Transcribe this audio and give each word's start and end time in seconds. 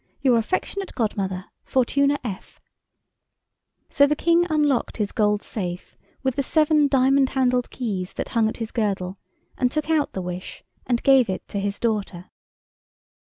"Your 0.23 0.39
affectionate 0.39 0.95
godmother, 0.95 1.45
"FORTUNA 1.63 2.17
F." 2.23 2.59
So 3.87 4.07
the 4.07 4.15
King 4.15 4.47
unlocked 4.49 4.97
his 4.97 5.11
gold 5.11 5.43
safe 5.43 5.95
with 6.23 6.37
the 6.37 6.41
seven 6.41 6.87
diamond 6.87 7.29
handled 7.29 7.69
keys 7.69 8.13
that 8.13 8.29
hung 8.29 8.49
at 8.49 8.57
his 8.57 8.71
girdle, 8.71 9.19
and 9.59 9.69
took 9.69 9.91
out 9.91 10.13
the 10.13 10.21
wish 10.23 10.63
and 10.87 11.03
gave 11.03 11.29
it 11.29 11.47
to 11.49 11.59
his 11.59 11.79
daughter. 11.79 12.31